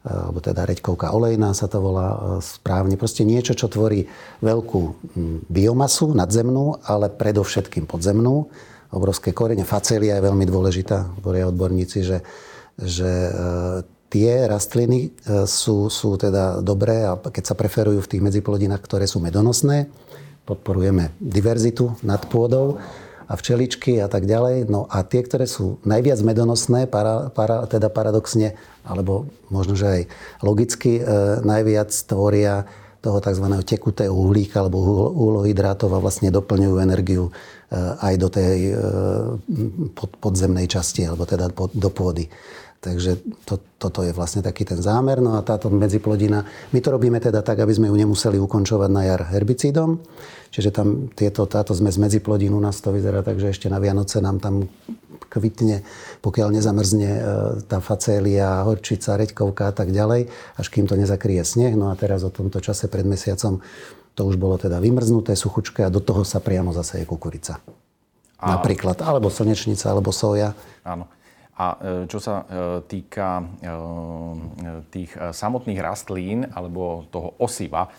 alebo 0.06 0.38
teda 0.38 0.62
reďkovka 0.62 1.10
olejná 1.10 1.50
sa 1.52 1.66
to 1.66 1.82
volá 1.82 2.08
eh, 2.10 2.18
správne. 2.38 2.94
Proste 2.94 3.26
niečo, 3.26 3.58
čo 3.58 3.66
tvorí 3.66 4.06
veľkú 4.40 4.80
hm, 4.80 5.50
biomasu 5.50 6.14
nadzemnú, 6.14 6.82
ale 6.86 7.10
predovšetkým 7.10 7.84
podzemnú. 7.90 8.48
Obrovské 8.88 9.36
korene. 9.36 9.68
Facelia 9.68 10.16
je 10.16 10.26
veľmi 10.26 10.48
dôležitá, 10.48 11.20
hovoria 11.20 11.44
odborníci, 11.52 12.08
že, 12.08 12.24
že 12.80 13.28
tie 14.08 14.48
rastliny 14.48 15.12
sú, 15.44 15.92
sú 15.92 16.17
teda 16.17 16.64
dobré 16.64 17.05
a 17.05 17.20
keď 17.20 17.52
sa 17.52 17.52
preferujú 17.52 18.00
v 18.00 18.10
tých 18.17 18.24
medziplodinách, 18.24 18.81
ktoré 18.81 19.05
sú 19.05 19.20
medonosné, 19.20 19.93
podporujeme 20.48 21.12
diverzitu 21.20 22.00
nad 22.00 22.24
pôdou 22.32 22.81
a 23.29 23.37
včeličky 23.37 24.01
a 24.01 24.08
tak 24.08 24.25
ďalej. 24.25 24.73
No 24.73 24.89
a 24.89 25.05
tie, 25.05 25.20
ktoré 25.20 25.44
sú 25.44 25.77
najviac 25.85 26.25
medonosné, 26.25 26.89
para, 26.89 27.29
para, 27.29 27.69
teda 27.69 27.93
paradoxne, 27.93 28.56
alebo 28.89 29.29
možno, 29.53 29.77
že 29.77 29.87
aj 29.87 30.03
logicky, 30.41 30.99
e, 30.99 31.03
najviac 31.44 31.93
tvoria 32.08 32.65
toho 33.05 33.20
tzv. 33.23 33.47
tekutého 33.63 34.11
uhlíka 34.11 34.65
alebo 34.65 34.81
uhlohydrátov 35.13 35.93
a 35.94 36.03
vlastne 36.03 36.32
doplňujú 36.32 36.77
energiu 36.81 37.29
e, 37.29 37.32
aj 38.01 38.15
do 38.17 38.29
tej 38.32 38.58
e, 38.73 38.75
pod, 39.93 40.11
podzemnej 40.19 40.67
časti, 40.67 41.05
alebo 41.05 41.29
teda 41.29 41.53
pod, 41.53 41.70
do 41.77 41.93
pôdy. 41.93 42.27
Takže 42.79 43.19
to, 43.43 43.58
toto 43.75 44.06
je 44.06 44.15
vlastne 44.15 44.39
taký 44.39 44.63
ten 44.63 44.79
zámer. 44.79 45.19
No 45.19 45.35
a 45.35 45.43
táto 45.43 45.67
medziplodina, 45.67 46.47
my 46.70 46.79
to 46.79 46.94
robíme 46.94 47.19
teda 47.19 47.43
tak, 47.43 47.58
aby 47.58 47.75
sme 47.75 47.91
ju 47.91 47.97
nemuseli 47.99 48.39
ukončovať 48.39 48.91
na 48.91 49.03
jar 49.03 49.27
herbicídom. 49.27 49.99
Čiže 50.55 50.70
tam 50.70 51.11
tieto, 51.11 51.43
táto 51.51 51.75
zmes 51.75 51.99
medziplodín 51.99 52.55
u 52.55 52.63
nás 52.63 52.79
to 52.79 52.94
vyzerá 52.94 53.27
tak, 53.27 53.43
že 53.43 53.51
ešte 53.51 53.67
na 53.67 53.82
Vianoce 53.82 54.23
nám 54.23 54.39
tam 54.39 54.70
kvitne, 55.29 55.82
pokiaľ 56.23 56.49
nezamrzne 56.55 57.11
e, 57.11 57.20
tá 57.67 57.82
facélia, 57.82 58.63
horčica, 58.65 59.19
reďkovka 59.19 59.69
a 59.69 59.75
tak 59.75 59.91
ďalej, 59.91 60.31
až 60.56 60.67
kým 60.73 60.87
to 60.87 60.94
nezakrie 60.94 61.43
sneh. 61.43 61.75
No 61.75 61.91
a 61.91 61.99
teraz 61.99 62.23
o 62.25 62.32
tomto 62.32 62.63
čase 62.63 62.87
pred 62.87 63.05
mesiacom 63.05 63.61
to 64.15 64.23
už 64.23 64.39
bolo 64.39 64.55
teda 64.58 64.79
vymrznuté, 64.79 65.35
suchučké 65.35 65.87
a 65.87 65.93
do 65.93 65.99
toho 66.03 66.23
sa 66.23 66.39
priamo 66.39 66.70
zase 66.75 67.03
je 67.03 67.06
kukurica. 67.06 67.58
A... 68.39 68.58
Napríklad, 68.58 69.03
alebo 69.03 69.31
slnečnica, 69.31 69.91
alebo 69.91 70.15
soja. 70.15 70.55
Áno. 70.87 71.11
A 71.58 71.67
e, 71.74 71.77
čo 72.06 72.22
sa 72.22 72.43
e, 72.43 72.44
týka 72.86 73.43
e, 73.43 73.44
tých 74.94 75.10
samotných 75.15 75.82
rastlín 75.82 76.46
alebo 76.55 77.10
toho 77.10 77.34
osiva, 77.43 77.91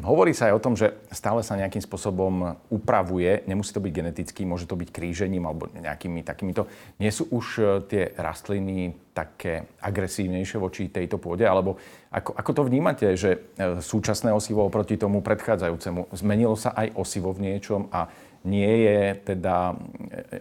hovorí 0.00 0.32
sa 0.32 0.48
aj 0.48 0.54
o 0.56 0.64
tom, 0.64 0.72
že 0.72 0.96
stále 1.12 1.44
sa 1.44 1.60
nejakým 1.60 1.84
spôsobom 1.84 2.56
upravuje, 2.72 3.44
nemusí 3.44 3.76
to 3.76 3.84
byť 3.84 3.92
genetický, 3.92 4.48
môže 4.48 4.64
to 4.64 4.80
byť 4.80 4.88
krížením 4.88 5.44
alebo 5.44 5.68
nejakými 5.76 6.24
takýmito. 6.24 6.64
Nie 6.96 7.12
sú 7.12 7.28
už 7.28 7.46
tie 7.92 8.16
rastliny 8.16 8.96
také 9.12 9.68
agresívnejšie 9.84 10.56
voči 10.56 10.88
tejto 10.88 11.20
pôde? 11.20 11.44
Alebo 11.44 11.76
ako, 12.08 12.32
ako 12.32 12.50
to 12.56 12.62
vnímate, 12.64 13.06
že 13.12 13.52
súčasné 13.84 14.32
osivo 14.32 14.64
oproti 14.64 14.96
tomu 14.96 15.20
predchádzajúcemu, 15.20 16.08
zmenilo 16.16 16.56
sa 16.56 16.72
aj 16.72 16.96
osivo 16.96 17.36
v 17.36 17.52
niečom 17.52 17.92
a 17.92 18.08
nie 18.48 18.88
je 18.88 19.00
teda, 19.34 19.74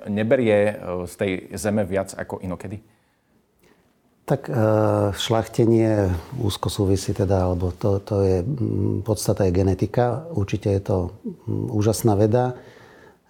neberie 0.08 0.72
e, 0.72 0.74
z 1.10 1.14
tej 1.18 1.32
zeme 1.58 1.84
viac 1.84 2.14
ako 2.14 2.40
inokedy? 2.46 2.97
Tak 4.28 4.52
šlachtenie 5.16 6.12
úzko 6.44 6.68
súvisí 6.68 7.16
teda, 7.16 7.48
alebo 7.48 7.72
to, 7.72 8.04
to 8.04 8.28
je, 8.28 8.38
podstata 9.08 9.48
je 9.48 9.56
genetika. 9.56 10.28
Určite 10.36 10.68
je 10.68 10.82
to 10.84 10.98
úžasná 11.48 12.12
veda 12.20 12.60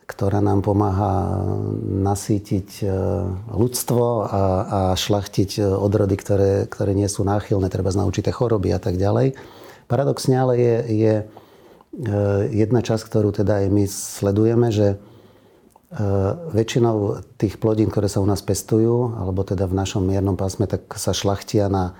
ktorá 0.07 0.39
nám 0.39 0.63
pomáha 0.63 1.43
nasítiť 1.83 2.79
e, 2.79 2.85
ľudstvo 3.51 4.05
a, 4.23 4.43
a 4.63 4.79
šlachtiť 4.95 5.59
e, 5.59 5.61
odrody, 5.67 6.15
ktoré, 6.15 6.63
ktoré 6.71 6.95
nie 6.95 7.11
sú 7.11 7.27
náchylné, 7.27 7.67
treba 7.67 7.91
na 7.91 8.07
určité 8.07 8.31
choroby 8.31 8.71
a 8.71 8.79
tak 8.79 8.95
ďalej. 8.95 9.35
Paradoxne 9.91 10.39
ale 10.39 10.53
je, 10.55 10.75
je 10.95 11.13
e, 11.19 11.23
jedna 12.55 12.79
časť, 12.79 13.03
ktorú 13.03 13.35
teda 13.35 13.67
aj 13.67 13.67
my 13.67 13.83
sledujeme, 13.83 14.71
že 14.71 14.95
väčšinou 16.51 17.23
tých 17.39 17.55
plodín, 17.63 17.87
ktoré 17.87 18.11
sa 18.11 18.19
u 18.19 18.27
nás 18.27 18.43
pestujú, 18.43 19.15
alebo 19.15 19.47
teda 19.47 19.63
v 19.71 19.77
našom 19.79 20.03
miernom 20.03 20.35
pásme, 20.35 20.67
tak 20.67 20.91
sa 20.99 21.15
šlachtia 21.15 21.71
na 21.71 21.95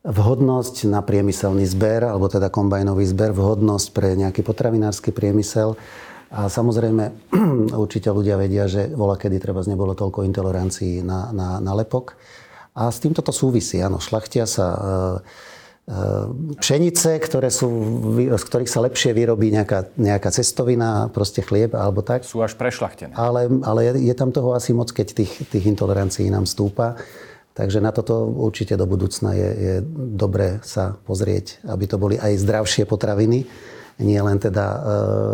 vhodnosť 0.00 0.88
na 0.88 1.04
priemyselný 1.04 1.68
zber, 1.68 2.08
alebo 2.08 2.32
teda 2.32 2.48
kombajnový 2.48 3.04
zber, 3.04 3.36
vhodnosť 3.36 3.88
pre 3.92 4.16
nejaký 4.16 4.40
potravinársky 4.40 5.12
priemysel 5.12 5.76
a 6.28 6.52
samozrejme, 6.52 7.32
určite 7.84 8.12
ľudia 8.12 8.36
vedia, 8.36 8.68
že 8.68 8.92
vola 8.92 9.16
kedy 9.16 9.40
treba 9.40 9.64
nebolo 9.64 9.96
toľko 9.96 10.28
intolerancií 10.28 11.00
na, 11.00 11.32
na, 11.32 11.56
na 11.56 11.72
lepok. 11.72 12.20
A 12.76 12.92
s 12.92 13.00
týmto 13.00 13.24
to 13.24 13.32
súvisí. 13.32 13.80
Áno, 13.80 13.98
šlachtia 13.98 14.44
sa 14.44 14.66
e, 14.68 14.78
e, 14.78 14.86
pšenice, 16.60 17.16
ktoré 17.16 17.48
sú, 17.48 17.68
z 18.20 18.44
ktorých 18.44 18.68
sa 18.68 18.84
lepšie 18.84 19.16
vyrobí 19.16 19.48
nejaká, 19.48 19.88
nejaká 19.96 20.28
cestovina, 20.28 21.08
proste 21.08 21.40
chlieb 21.40 21.72
alebo 21.72 22.04
tak. 22.04 22.28
Sú 22.28 22.44
až 22.44 22.60
prešlachtené. 22.60 23.16
Ale, 23.16 23.48
ale 23.64 23.80
je, 23.88 24.12
je 24.12 24.14
tam 24.14 24.28
toho 24.28 24.52
asi 24.52 24.76
moc, 24.76 24.92
keď 24.92 25.16
tých, 25.16 25.32
tých 25.48 25.64
intolerancií 25.64 26.28
nám 26.28 26.44
stúpa. 26.44 27.00
Takže 27.56 27.82
na 27.82 27.90
toto 27.90 28.28
určite 28.28 28.76
do 28.78 28.86
budúcna 28.86 29.34
je, 29.34 29.50
je 29.50 29.74
dobré 30.14 30.62
sa 30.62 30.94
pozrieť, 31.08 31.64
aby 31.66 31.84
to 31.90 31.96
boli 31.98 32.14
aj 32.20 32.38
zdravšie 32.38 32.86
potraviny 32.86 33.48
nie 33.98 34.20
len 34.22 34.38
teda 34.38 34.66
e, 34.66 34.78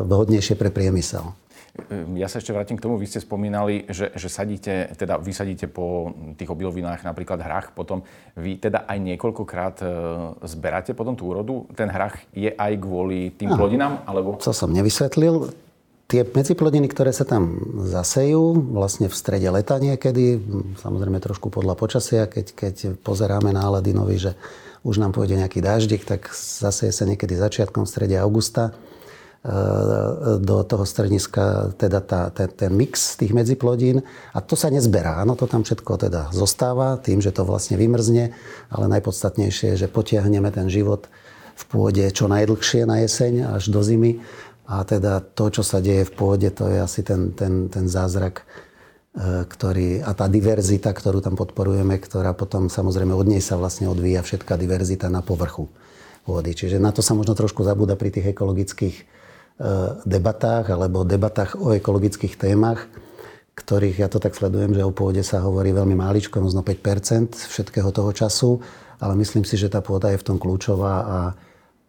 vhodnejšie 0.09 0.57
pre 0.57 0.73
priemysel. 0.73 1.37
E, 1.75 2.23
ja 2.23 2.31
sa 2.31 2.39
ešte 2.39 2.55
vrátim 2.55 2.79
k 2.79 2.85
tomu, 2.87 2.95
vy 2.95 3.11
ste 3.11 3.19
spomínali, 3.19 3.83
že, 3.91 4.15
že 4.15 4.29
sadíte, 4.31 4.95
teda 4.95 5.19
vysadíte 5.19 5.67
po 5.67 6.15
tých 6.39 6.47
obilovinách 6.47 7.03
napríklad 7.03 7.43
hrach, 7.43 7.75
potom 7.75 8.07
vy 8.39 8.63
teda 8.63 8.87
aj 8.87 8.99
niekoľkokrát 9.03 9.77
e, 9.83 9.87
zberáte 10.47 10.95
potom 10.95 11.19
tú 11.19 11.35
úrodu. 11.35 11.67
Ten 11.75 11.91
hrach 11.91 12.23
je 12.31 12.55
aj 12.55 12.73
kvôli 12.79 13.35
tým 13.35 13.51
plodinám? 13.59 14.07
Alebo... 14.07 14.39
To 14.39 14.55
som 14.55 14.71
nevysvetlil. 14.71 15.51
Tie 16.05 16.21
medziplodiny, 16.23 16.87
ktoré 16.87 17.11
sa 17.11 17.27
tam 17.27 17.59
zasejú, 17.81 18.71
vlastne 18.77 19.09
v 19.11 19.17
strede 19.17 19.49
leta 19.49 19.81
niekedy, 19.81 20.37
samozrejme 20.79 21.17
trošku 21.19 21.49
podľa 21.49 21.75
počasia, 21.75 22.29
keď, 22.29 22.47
keď 22.55 22.75
pozeráme 23.01 23.51
nálady 23.51 23.97
nový, 23.97 24.21
že 24.21 24.37
už 24.85 25.01
nám 25.01 25.17
pôjde 25.17 25.41
nejaký 25.41 25.65
dáždik, 25.65 26.05
tak 26.05 26.29
zase 26.37 26.93
sa 26.93 27.09
niekedy 27.09 27.35
začiatkom 27.35 27.89
v 27.89 27.91
strede 27.91 28.17
augusta 28.21 28.77
do 30.41 30.65
toho 30.65 30.89
strediska 30.89 31.77
teda 31.77 32.01
tá, 32.01 32.33
ten, 32.33 32.49
ten 32.49 32.73
mix 32.73 33.21
tých 33.21 33.37
medziplodín 33.37 34.01
a 34.33 34.41
to 34.41 34.57
sa 34.57 34.73
nezberá. 34.73 35.21
Áno, 35.21 35.37
to 35.37 35.45
tam 35.45 35.69
všetko 35.69 36.01
teda 36.01 36.33
zostáva 36.33 36.97
tým, 36.97 37.21
že 37.21 37.29
to 37.29 37.45
vlastne 37.45 37.77
vymrzne, 37.77 38.33
ale 38.73 38.85
najpodstatnejšie 38.89 39.77
je, 39.77 39.81
že 39.85 39.93
potiahneme 39.93 40.49
ten 40.49 40.73
život 40.73 41.13
v 41.55 41.65
pôde 41.69 42.09
čo 42.09 42.25
najdlhšie 42.25 42.89
na 42.89 43.05
jeseň 43.05 43.61
až 43.61 43.69
do 43.69 43.85
zimy 43.85 44.25
a 44.65 44.81
teda 44.81 45.21
to, 45.21 45.53
čo 45.53 45.61
sa 45.61 45.85
deje 45.85 46.09
v 46.09 46.13
pôde, 46.17 46.49
to 46.49 46.73
je 46.73 46.81
asi 46.81 47.05
ten, 47.05 47.37
ten, 47.37 47.69
ten 47.69 47.85
zázrak 47.85 48.49
E, 49.15 49.47
ktorý, 49.47 50.03
a 50.03 50.11
tá 50.11 50.27
diverzita, 50.27 50.91
ktorú 50.91 51.23
tam 51.23 51.39
podporujeme, 51.39 52.03
ktorá 52.03 52.35
potom 52.35 52.67
samozrejme 52.67 53.15
od 53.15 53.31
nej 53.31 53.39
sa 53.39 53.55
vlastne 53.55 53.87
odvíja 53.87 54.27
všetká 54.27 54.59
diverzita 54.59 55.07
na 55.07 55.23
povrchu 55.23 55.71
vody. 56.27 56.51
Čiže 56.51 56.83
na 56.83 56.91
to 56.91 56.99
sa 56.99 57.15
možno 57.15 57.39
trošku 57.39 57.63
zabúda 57.63 57.95
pri 57.95 58.11
tých 58.11 58.35
ekologických 58.35 59.07
debatách 60.05 60.75
alebo 60.75 61.07
debatách 61.07 61.55
o 61.59 61.71
ekologických 61.75 62.35
témach, 62.35 62.91
ktorých 63.55 64.03
ja 64.03 64.09
to 64.11 64.19
tak 64.19 64.35
sledujem, 64.35 64.75
že 64.75 64.83
o 64.83 64.91
pôde 64.91 65.23
sa 65.23 65.39
hovorí 65.47 65.71
veľmi 65.71 65.95
máličko, 65.95 66.43
možno 66.43 66.67
5% 66.67 67.39
všetkého 67.39 67.95
toho 67.95 68.11
času, 68.11 68.51
ale 68.99 69.15
myslím 69.15 69.47
si, 69.47 69.55
že 69.55 69.71
tá 69.71 69.79
pôda 69.79 70.11
je 70.11 70.19
v 70.19 70.27
tom 70.27 70.37
kľúčová 70.43 70.95
a 71.07 71.19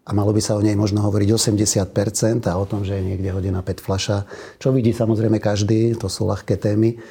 a 0.05 0.11
malo 0.13 0.29
by 0.29 0.41
sa 0.41 0.53
o 0.53 0.61
nej 0.61 0.77
možno 0.77 1.01
hovoriť 1.01 1.29
80% 1.33 2.45
a 2.45 2.53
o 2.61 2.65
tom, 2.69 2.85
že 2.85 3.01
je 3.01 3.03
niekde 3.09 3.33
hodená 3.33 3.65
5 3.65 3.81
fľaša, 3.81 4.17
čo 4.61 4.69
vidí 4.69 4.93
samozrejme 4.93 5.41
každý, 5.41 5.97
to 5.97 6.05
sú 6.05 6.29
ľahké 6.29 6.61
témy 6.61 7.01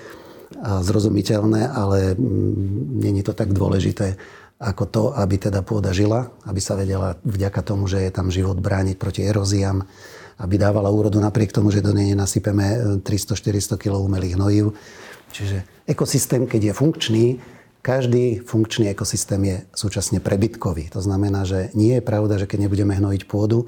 a 0.63 0.79
zrozumiteľné, 0.79 1.75
ale 1.75 2.15
mm, 2.15 3.03
není 3.03 3.27
to 3.27 3.35
tak 3.35 3.51
dôležité 3.51 4.15
ako 4.63 4.85
to, 4.87 5.03
aby 5.19 5.43
teda 5.43 5.67
pôda 5.67 5.91
žila, 5.91 6.31
aby 6.47 6.63
sa 6.63 6.79
vedela 6.79 7.19
vďaka 7.27 7.61
tomu, 7.67 7.91
že 7.91 8.07
je 8.07 8.15
tam 8.15 8.31
život 8.31 8.63
brániť 8.63 8.95
proti 8.95 9.27
eróziám, 9.27 9.83
aby 10.39 10.55
dávala 10.59 10.91
úrodu 10.91 11.21
napriek 11.23 11.55
tomu, 11.55 11.71
že 11.71 11.85
do 11.85 11.95
nej 11.95 12.11
nenasypeme 12.15 13.01
300-400 13.07 13.79
kg 13.79 14.03
umelých 14.03 14.35
hnojív. 14.35 14.75
Čiže 15.35 15.87
ekosystém, 15.87 16.47
keď 16.47 16.71
je 16.71 16.75
funkčný, 16.75 17.27
každý 17.85 18.41
funkčný 18.41 18.89
ekosystém 18.89 19.43
je 19.45 19.57
súčasne 19.77 20.19
prebytkový. 20.23 20.89
To 20.97 21.05
znamená, 21.05 21.45
že 21.45 21.69
nie 21.77 22.01
je 22.01 22.07
pravda, 22.07 22.41
že 22.41 22.49
keď 22.49 22.65
nebudeme 22.65 22.97
hnojiť 22.97 23.23
pôdu, 23.29 23.61
e, 23.61 23.67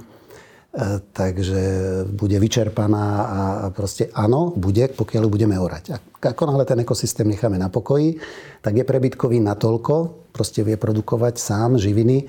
takže 1.12 1.62
bude 2.08 2.40
vyčerpaná 2.40 3.04
a 3.28 3.40
proste 3.76 4.08
áno, 4.16 4.56
bude, 4.56 4.88
pokiaľ 4.88 5.28
ju 5.28 5.30
budeme 5.30 5.60
orať. 5.60 6.00
Ako 6.16 6.48
náhle 6.48 6.64
ten 6.64 6.80
ekosystém 6.80 7.28
necháme 7.28 7.60
na 7.60 7.68
pokoji, 7.68 8.16
tak 8.64 8.80
je 8.80 8.88
prebytkový 8.88 9.36
natoľko, 9.44 10.32
proste 10.32 10.64
vie 10.64 10.80
produkovať 10.80 11.36
sám 11.36 11.76
živiny 11.76 12.24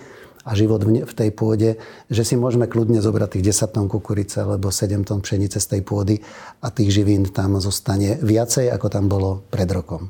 a 0.48 0.56
život 0.56 0.80
v 0.88 1.12
tej 1.12 1.30
pôde, 1.36 1.75
že 2.08 2.24
si 2.24 2.39
môžeme 2.39 2.72
kľudne 2.72 3.04
zobrať 3.04 3.36
tých 3.36 3.51
10 3.51 3.75
tón 3.75 3.88
kukurice 3.92 4.48
alebo 4.48 4.72
7 4.72 5.04
tón 5.04 5.20
pšenice 5.20 5.60
z 5.60 5.68
tej 5.68 5.82
pôdy 5.84 6.24
a 6.63 6.72
tých 6.72 6.96
živín 6.96 7.27
tam 7.27 7.60
zostane 7.60 8.16
viacej, 8.24 8.72
ako 8.72 8.88
tam 8.88 9.12
bolo 9.12 9.44
pred 9.51 9.68
rokom. 9.68 10.08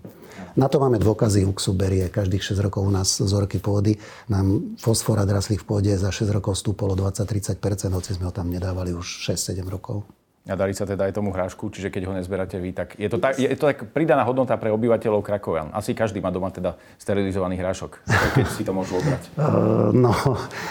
Na 0.57 0.65
to 0.65 0.81
máme 0.81 0.97
dôkazy 0.97 1.45
UXU 1.45 1.77
berie. 1.77 2.09
Každých 2.09 2.53
6 2.53 2.65
rokov 2.65 2.81
u 2.81 2.89
nás 2.89 3.21
zorky 3.21 3.61
pôdy 3.61 3.97
nám 4.25 4.77
fosfora 4.81 5.21
draslých 5.21 5.61
v 5.61 5.67
pôde 5.69 5.93
za 5.93 6.09
6 6.09 6.33
rokov 6.33 6.57
stúpolo 6.57 6.97
20-30%, 6.97 7.93
hoci 7.93 8.17
sme 8.17 8.25
ho 8.29 8.33
tam 8.33 8.49
nedávali 8.49 8.93
už 8.93 9.05
6-7 9.33 9.61
rokov. 9.69 10.16
A 10.47 10.55
darí 10.55 10.71
sa 10.71 10.87
teda 10.87 11.07
aj 11.07 11.13
tomu 11.15 11.35
hrášku, 11.35 11.67
čiže 11.69 11.91
keď 11.91 12.07
ho 12.07 12.13
nezberáte 12.15 12.55
vy, 12.57 12.71
tak 12.71 12.95
je 12.95 13.11
to 13.11 13.19
tak, 13.19 13.35
je 13.35 13.51
to 13.51 13.67
tak 13.67 13.91
pridaná 13.91 14.23
hodnota 14.23 14.55
pre 14.55 14.71
obyvateľov 14.71 15.19
Krakovian. 15.19 15.69
Asi 15.75 15.91
každý 15.91 16.23
má 16.23 16.31
doma 16.31 16.47
teda 16.49 16.79
sterilizovaný 16.95 17.59
hrášok, 17.59 17.99
keď 18.35 18.47
si 18.47 18.63
to 18.63 18.71
môžu 18.71 18.97
obrať. 18.99 19.23
Uh, 19.35 19.91
no, 20.07 20.15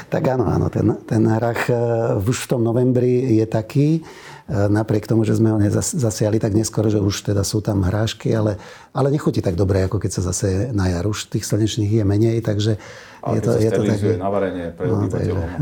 tak 0.09 0.25
áno, 0.33 0.49
áno, 0.49 0.73
ten, 0.73 0.97
ten 1.05 1.23
hrách 1.29 1.69
uh, 1.69 1.77
už 2.25 2.49
v 2.49 2.51
tom 2.57 2.65
novembri 2.65 3.37
je 3.37 3.47
taký, 3.47 4.01
napriek 4.47 5.11
tomu, 5.11 5.27
že 5.27 5.35
sme 5.35 5.51
ho 5.51 5.59
zasiali 5.83 6.39
tak 6.39 6.55
neskoro, 6.55 6.87
že 6.87 7.03
už 7.03 7.35
teda 7.35 7.43
sú 7.43 7.59
tam 7.59 7.83
hrášky, 7.83 8.31
ale, 8.31 8.63
ale 8.95 9.11
nechutí 9.11 9.43
tak 9.43 9.59
dobre, 9.59 9.83
ako 9.83 9.99
keď 9.99 10.11
sa 10.15 10.23
zase 10.31 10.71
na 10.71 10.87
jar. 10.87 11.03
Už 11.03 11.27
tých 11.27 11.43
slnečných 11.43 11.91
je 11.91 12.05
menej, 12.07 12.39
takže 12.47 12.79
ale 13.27 13.39
je 13.39 13.41
to, 13.43 13.51
je 13.59 13.71
to 13.75 13.83
také... 13.83 14.11
na 14.15 14.31
varenie 14.31 14.71
pre 14.71 14.87
no, 14.87 15.03
obyvateľov. 15.03 15.47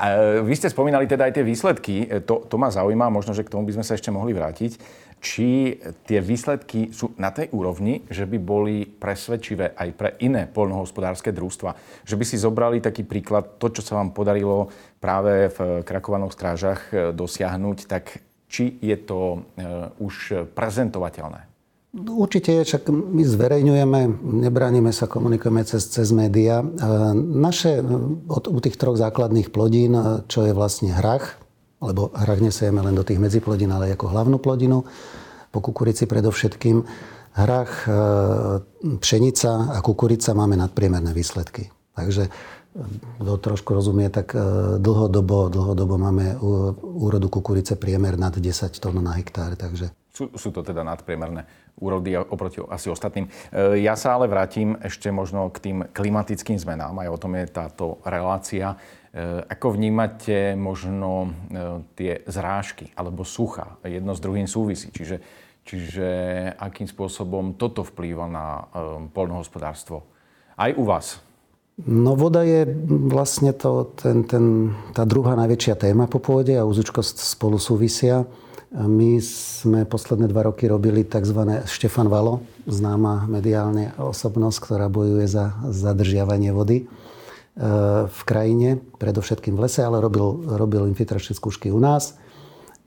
E, 0.00 0.40
vy 0.40 0.56
ste 0.56 0.72
spomínali 0.72 1.04
teda 1.04 1.28
aj 1.28 1.36
tie 1.36 1.44
výsledky. 1.44 2.08
E, 2.08 2.24
to, 2.24 2.48
to 2.48 2.56
ma 2.56 2.72
zaujíma, 2.72 3.12
možno, 3.12 3.36
že 3.36 3.44
k 3.44 3.52
tomu 3.52 3.68
by 3.68 3.76
sme 3.76 3.84
sa 3.84 3.92
ešte 3.92 4.08
mohli 4.08 4.32
vrátiť 4.32 4.80
či 5.20 5.76
tie 6.08 6.18
výsledky 6.24 6.96
sú 6.96 7.12
na 7.20 7.28
tej 7.28 7.52
úrovni, 7.52 8.08
že 8.08 8.24
by 8.24 8.38
boli 8.40 8.88
presvedčivé 8.88 9.76
aj 9.76 9.88
pre 9.92 10.10
iné 10.24 10.48
poľnohospodárske 10.48 11.28
družstva. 11.30 11.76
Že 12.08 12.16
by 12.16 12.24
si 12.24 12.36
zobrali 12.40 12.80
taký 12.80 13.04
príklad, 13.04 13.60
to, 13.60 13.68
čo 13.68 13.84
sa 13.84 14.00
vám 14.00 14.16
podarilo 14.16 14.72
práve 14.96 15.52
v 15.52 15.84
Krakovaných 15.84 16.32
strážach 16.32 16.80
e, 16.90 17.12
dosiahnuť, 17.12 17.78
tak 17.84 18.24
či 18.48 18.80
je 18.80 18.96
to 18.96 19.20
e, 19.20 19.38
už 20.00 20.48
prezentovateľné? 20.56 21.46
Určite 21.90 22.54
je, 22.54 22.62
však 22.70 22.88
my 22.88 23.22
zverejňujeme, 23.26 24.00
nebránime 24.46 24.94
sa, 24.94 25.10
komunikujeme 25.10 25.66
cez, 25.68 25.84
cez 25.84 26.08
médiá. 26.16 26.64
E, 26.64 26.66
naše, 27.16 27.84
od, 28.24 28.48
u 28.48 28.58
tých 28.64 28.80
troch 28.80 28.96
základných 28.96 29.52
plodín, 29.52 29.92
čo 30.32 30.48
je 30.48 30.56
vlastne 30.56 30.96
hrach, 30.96 31.36
lebo 31.80 32.12
hrach 32.12 32.40
nesejeme 32.44 32.84
len 32.84 32.92
do 32.92 33.04
tých 33.04 33.18
medziplodín, 33.18 33.72
ale 33.72 33.96
ako 33.96 34.12
hlavnú 34.12 34.36
plodinu, 34.36 34.84
po 35.50 35.58
kukurici 35.58 36.06
predovšetkým. 36.06 36.86
Hrach, 37.30 37.86
e, 37.86 37.94
pšenica 38.98 39.74
a 39.74 39.78
kukurica 39.82 40.34
máme 40.34 40.58
nadpriemerné 40.58 41.14
výsledky. 41.14 41.70
Takže 41.94 42.26
e, 42.26 42.30
kto 43.22 43.34
trošku 43.38 43.70
rozumie, 43.74 44.10
tak 44.10 44.34
e, 44.34 44.38
dlhodobo, 44.82 45.50
dlhodobo 45.50 45.94
máme 45.98 46.38
úrodu 46.82 47.30
kukurice 47.30 47.78
priemer 47.78 48.18
nad 48.18 48.34
10 48.34 48.70
tón 48.82 48.98
na 49.02 49.14
hektár. 49.14 49.54
Takže... 49.54 49.94
Sú, 50.10 50.26
sú 50.34 50.50
to 50.50 50.60
teda 50.60 50.82
nadpriemerné 50.82 51.46
úrody 51.80 52.12
oproti 52.12 52.60
asi 52.68 52.92
ostatným. 52.92 53.24
Ja 53.78 53.96
sa 53.96 54.18
ale 54.18 54.28
vrátim 54.28 54.76
ešte 54.84 55.08
možno 55.08 55.48
k 55.48 55.58
tým 55.64 55.78
klimatickým 55.96 56.60
zmenám. 56.60 56.92
Aj 56.98 57.08
o 57.08 57.16
tom 57.16 57.32
je 57.40 57.48
táto 57.48 58.02
relácia. 58.04 58.76
Eh, 59.10 59.42
ako 59.42 59.74
vnímate 59.74 60.54
možno 60.54 61.34
eh, 61.50 61.82
tie 61.98 62.12
zrážky 62.30 62.94
alebo 62.94 63.26
sucha? 63.26 63.74
Jedno 63.82 64.14
s 64.14 64.22
druhým 64.22 64.46
súvisí. 64.46 64.94
Čiže, 64.94 65.18
čiže 65.66 66.08
akým 66.54 66.86
spôsobom 66.86 67.58
toto 67.58 67.82
vplýva 67.82 68.30
na 68.30 68.46
eh, 68.46 68.62
poľnohospodárstvo 69.10 70.06
aj 70.54 70.70
u 70.78 70.84
vás. 70.86 71.06
No 71.80 72.14
voda 72.14 72.46
je 72.46 72.68
vlastne 73.10 73.50
to, 73.50 73.90
ten, 73.98 74.22
ten, 74.28 74.76
tá 74.94 75.02
druhá 75.02 75.34
najväčšia 75.34 75.74
téma 75.74 76.06
po 76.06 76.22
pôde 76.22 76.54
a 76.54 76.68
úzučkosť 76.68 77.18
spolu 77.18 77.56
súvisia. 77.58 78.28
My 78.70 79.18
sme 79.18 79.88
posledné 79.88 80.30
dva 80.30 80.46
roky 80.46 80.70
robili 80.70 81.02
tzv. 81.02 81.66
Štefan 81.66 82.06
Valo, 82.06 82.46
známa 82.70 83.26
mediálne 83.26 83.90
osobnosť, 83.98 84.58
ktorá 84.62 84.86
bojuje 84.86 85.26
za 85.26 85.58
zadržiavanie 85.66 86.54
vody 86.54 86.84
e, 86.84 86.86
v 88.08 88.20
krajine, 88.24 88.80
predovšetkým 88.96 89.52
v 89.52 89.68
lese, 89.68 89.84
ale 89.84 90.00
robil, 90.00 90.48
robil 90.56 90.88
infiltračné 90.88 91.36
skúšky 91.36 91.68
u 91.68 91.76
nás. 91.76 92.16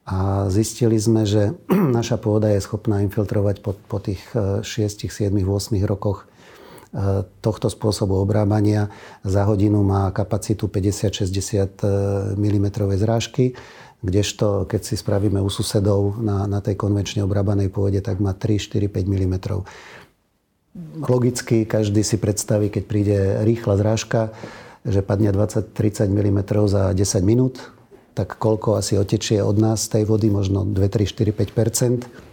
A 0.04 0.50
zistili 0.50 0.98
sme, 0.98 1.30
že 1.30 1.54
naša 1.98 2.18
pôda 2.18 2.50
je 2.52 2.66
schopná 2.66 3.06
infiltrovať 3.06 3.62
po, 3.62 3.78
po 3.78 3.98
tých 4.02 4.20
6, 4.34 4.66
7, 4.66 5.30
8 5.30 5.78
rokoch 5.86 6.26
tohto 7.42 7.74
spôsobu 7.74 8.22
obrábania 8.22 8.94
za 9.26 9.50
hodinu 9.50 9.82
má 9.82 10.14
kapacitu 10.14 10.70
50-60 10.70 12.38
mm 12.38 12.66
zrážky, 13.02 13.58
kdežto 14.06 14.70
keď 14.70 14.82
si 14.86 14.96
spravíme 15.00 15.42
u 15.42 15.50
susedov 15.50 16.22
na, 16.22 16.46
na 16.46 16.62
tej 16.62 16.78
konvenčne 16.78 17.26
obrábanej 17.26 17.74
pôde, 17.74 17.98
tak 18.04 18.22
má 18.22 18.38
3, 18.38 18.62
4, 18.62 18.94
5 18.94 19.10
mm. 19.10 19.36
Logicky 21.02 21.66
každý 21.66 22.06
si 22.06 22.18
predstaví, 22.22 22.70
keď 22.70 22.84
príde 22.86 23.18
rýchla 23.42 23.78
zrážka, 23.78 24.34
že 24.84 25.00
padne 25.02 25.32
20-30 25.32 26.12
mm 26.12 26.40
za 26.68 26.92
10 26.92 27.24
minút, 27.24 27.72
tak 28.14 28.38
koľko 28.38 28.78
asi 28.78 29.00
otečie 29.00 29.42
od 29.42 29.58
nás 29.58 29.90
tej 29.90 30.06
vody, 30.06 30.30
možno 30.30 30.68
2, 30.68 30.76
3, 30.78 31.08
4, 31.08 31.34
5 31.34 32.24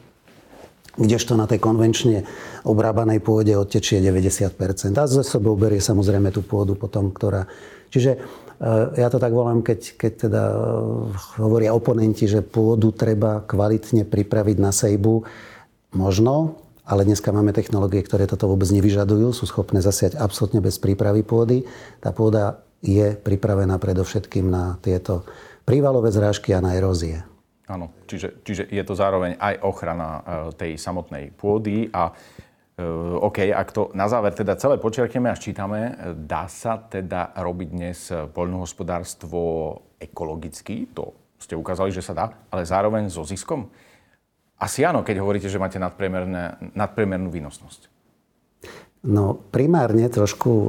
kdežto 1.01 1.39
na 1.39 1.47
tej 1.47 1.63
konvenčne 1.63 2.27
obrábanej 2.67 3.25
pôde 3.25 3.55
odtečie 3.55 4.03
90% 4.05 4.53
A 4.99 5.07
ze 5.07 5.23
sebou 5.23 5.55
berie 5.55 5.79
samozrejme 5.79 6.35
tú 6.35 6.43
pôdu 6.43 6.75
potom, 6.77 7.15
ktorá... 7.15 7.47
Čiže 7.89 8.19
eh, 8.19 8.87
ja 8.99 9.09
to 9.09 9.23
tak 9.23 9.33
volám, 9.33 9.63
keď, 9.63 9.97
keď 9.97 10.13
teda 10.29 10.43
eh, 10.51 10.59
hovoria 11.41 11.73
oponenti, 11.73 12.27
že 12.27 12.45
pôdu 12.45 12.91
treba 12.93 13.41
kvalitne 13.47 14.05
pripraviť 14.05 14.57
na 14.59 14.75
sejbu. 14.75 15.25
Možno, 15.95 16.61
ale 16.85 17.05
dneska 17.05 17.31
máme 17.31 17.53
technológie, 17.53 18.01
ktoré 18.05 18.25
toto 18.25 18.49
vôbec 18.49 18.69
nevyžadujú, 18.73 19.33
sú 19.37 19.45
schopné 19.49 19.85
zasiať 19.85 20.17
absolútne 20.17 20.65
bez 20.65 20.81
prípravy 20.81 21.25
pôdy. 21.25 21.69
Tá 22.01 22.11
pôda 22.11 22.65
je 22.81 23.13
pripravená 23.17 23.77
predovšetkým 23.77 24.49
na 24.49 24.81
tieto 24.81 25.29
prívalové 25.69 26.09
zrážky 26.11 26.57
a 26.57 26.65
na 26.65 26.75
erózie. 26.75 27.21
Áno, 27.71 27.95
čiže, 28.11 28.43
čiže 28.43 28.67
je 28.67 28.83
to 28.83 28.99
zároveň 28.99 29.39
aj 29.39 29.63
ochrana 29.63 30.09
e, 30.11 30.21
tej 30.59 30.73
samotnej 30.75 31.31
pôdy 31.31 31.87
a 31.95 32.11
e, 32.11 32.83
OK, 33.23 33.47
ak 33.47 33.69
to 33.71 33.95
na 33.95 34.11
záver 34.11 34.35
teda 34.35 34.59
celé 34.59 34.75
počiarkneme 34.83 35.31
a 35.31 35.39
ščítame, 35.39 35.81
dá 36.27 36.51
sa 36.51 36.83
teda 36.83 37.31
robiť 37.39 37.69
dnes 37.71 38.11
poľnohospodárstvo 38.35 39.39
ekologicky? 40.03 40.91
To 40.99 41.15
ste 41.39 41.55
ukázali, 41.55 41.95
že 41.95 42.03
sa 42.03 42.17
dá, 42.17 42.27
ale 42.51 42.67
zároveň 42.67 43.07
so 43.07 43.23
ziskom? 43.23 43.71
Asi 44.61 44.85
áno, 44.85 45.01
keď 45.01 45.25
hovoríte, 45.25 45.49
že 45.49 45.57
máte 45.57 45.81
nadpriemernú 45.81 47.33
výnosnosť. 47.33 47.89
No 49.09 49.33
primárne 49.49 50.05
trošku 50.13 50.51
e, 50.53 50.69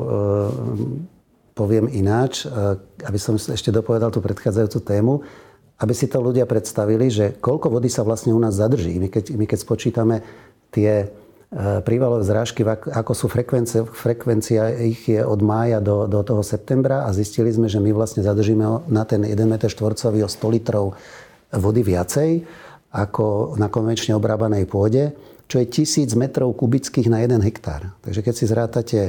poviem 1.52 1.92
ináč, 1.92 2.48
e, 2.48 2.80
aby 3.04 3.20
som 3.20 3.36
ešte 3.36 3.76
dopovedal 3.76 4.08
tú 4.08 4.24
predchádzajúcu 4.24 4.80
tému 4.88 5.14
aby 5.82 5.94
si 5.98 6.06
to 6.06 6.22
ľudia 6.22 6.46
predstavili, 6.46 7.10
že 7.10 7.34
koľko 7.42 7.74
vody 7.74 7.90
sa 7.90 8.06
vlastne 8.06 8.38
u 8.38 8.40
nás 8.40 8.54
zadrží. 8.54 9.02
My 9.02 9.10
keď, 9.10 9.34
my 9.34 9.46
keď 9.50 9.60
spočítame 9.66 10.22
tie 10.70 10.92
e, 11.02 11.06
prívalové 11.82 12.22
zrážky, 12.22 12.62
ako 12.62 13.12
sú 13.18 13.26
frekvencie, 13.26 13.90
frekvencia 13.90 14.70
ich 14.78 15.10
je 15.10 15.26
od 15.26 15.42
mája 15.42 15.82
do, 15.82 16.06
do 16.06 16.22
toho 16.22 16.46
septembra 16.46 17.10
a 17.10 17.18
zistili 17.18 17.50
sme, 17.50 17.66
že 17.66 17.82
my 17.82 17.90
vlastne 17.98 18.22
zadržíme 18.22 18.94
na 18.94 19.04
ten 19.10 19.26
1 19.26 19.34
m 19.34 19.58
štvorcový 19.58 20.22
o 20.22 20.30
100 20.30 20.54
litrov 20.54 20.94
vody 21.50 21.82
viacej 21.82 22.30
ako 22.92 23.56
na 23.56 23.72
konvenčne 23.72 24.12
obrábanej 24.20 24.68
pôde, 24.68 25.16
čo 25.48 25.60
je 25.60 25.68
1000 25.68 26.16
metrov 26.16 26.52
kubických 26.56 27.08
na 27.12 27.24
1 27.24 27.40
hektár. 27.44 27.96
Takže 28.04 28.20
keď 28.24 28.34
si 28.36 28.46
zrátate, 28.48 29.00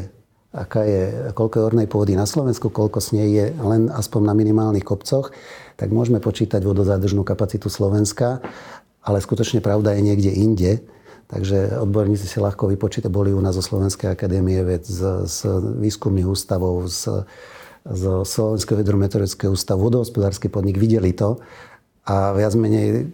aká 0.55 0.87
je, 0.87 1.31
koľko 1.35 1.55
je 1.59 1.67
ornej 1.67 1.89
pôdy 1.91 2.15
na 2.15 2.27
Slovensku, 2.27 2.71
koľko 2.71 2.99
s 3.03 3.15
nej 3.15 3.29
je 3.31 3.47
len 3.59 3.91
aspoň 3.91 4.21
na 4.27 4.35
minimálnych 4.35 4.87
kopcoch, 4.87 5.35
tak 5.75 5.91
môžeme 5.91 6.23
počítať 6.23 6.63
vodozádržnú 6.63 7.27
kapacitu 7.27 7.67
Slovenska, 7.67 8.43
ale 9.03 9.19
skutočne 9.19 9.59
pravda 9.59 9.99
je 9.99 10.03
niekde 10.03 10.31
inde. 10.31 10.73
Takže 11.27 11.81
odborníci 11.81 12.29
si 12.29 12.39
ľahko 12.39 12.69
vypočítajú, 12.77 13.09
boli 13.09 13.31
u 13.33 13.41
nás 13.41 13.57
zo 13.57 13.65
Slovenskej 13.65 14.13
akadémie 14.13 14.61
ved, 14.63 14.85
z, 14.85 15.25
z 15.25 15.39
výskumných 15.81 16.29
ústavov, 16.29 16.91
z, 16.93 17.25
z 17.89 18.03
Slovenského 18.29 18.77
vedrometeorologického 18.77 19.57
ústavu, 19.57 19.89
vodohospodársky 19.89 20.53
podnik, 20.53 20.77
videli 20.77 21.17
to 21.17 21.41
a 22.05 22.37
viac 22.37 22.53
menej 22.53 23.09